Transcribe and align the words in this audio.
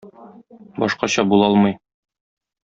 Башкача 0.83 1.25
була 1.33 1.51
алмый. 1.53 1.77